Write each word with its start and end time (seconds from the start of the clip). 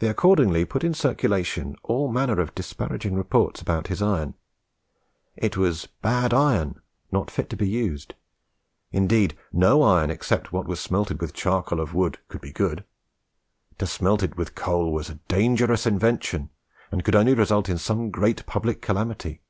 They 0.00 0.08
accordingly 0.08 0.64
put 0.64 0.82
in 0.82 0.94
circulation 0.94 1.76
all 1.84 2.10
manner 2.10 2.40
of 2.40 2.56
disparaging 2.56 3.14
reports 3.14 3.62
about 3.62 3.86
his 3.86 4.02
iron. 4.02 4.34
It 5.36 5.56
was 5.56 5.86
bad 6.02 6.34
iron, 6.34 6.80
not 7.12 7.30
fit 7.30 7.48
to 7.50 7.56
be 7.56 7.68
used; 7.68 8.16
indeed 8.90 9.36
no 9.52 9.82
iron, 9.84 10.10
except 10.10 10.52
what 10.52 10.66
was 10.66 10.80
smelted 10.80 11.20
with 11.20 11.34
charcoal 11.34 11.78
of 11.78 11.94
wood, 11.94 12.18
could 12.26 12.40
be 12.40 12.50
good. 12.50 12.84
To 13.78 13.86
smelt 13.86 14.24
it 14.24 14.36
with 14.36 14.56
coal 14.56 14.92
was 14.92 15.08
a 15.08 15.20
dangerous 15.28 15.86
innovation, 15.86 16.50
and 16.90 17.04
could 17.04 17.14
only 17.14 17.34
result 17.34 17.68
in 17.68 17.78
some 17.78 18.10
great 18.10 18.44
public 18.44 18.82
calamity. 18.82 19.40